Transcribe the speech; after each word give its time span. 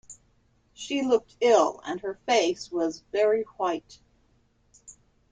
She 0.73 1.03
looked 1.03 1.35
ill, 1.41 1.79
and 1.85 1.99
her 2.01 2.15
face 2.25 2.71
was 2.71 3.03
very 3.11 3.43
white. 3.57 3.99